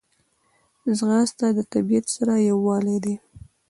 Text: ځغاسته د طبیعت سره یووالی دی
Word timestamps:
ځغاسته 0.97 1.45
د 1.57 1.59
طبیعت 1.73 2.05
سره 2.15 2.33
یووالی 2.49 2.97
دی 3.03 3.15